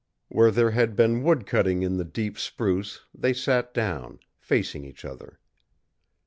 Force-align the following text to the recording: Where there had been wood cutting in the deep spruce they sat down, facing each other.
Where 0.29 0.49
there 0.49 0.71
had 0.71 0.95
been 0.95 1.21
wood 1.21 1.45
cutting 1.45 1.83
in 1.83 1.97
the 1.97 2.03
deep 2.03 2.39
spruce 2.39 3.05
they 3.13 3.33
sat 3.33 3.71
down, 3.71 4.17
facing 4.39 4.83
each 4.83 5.05
other. 5.05 5.37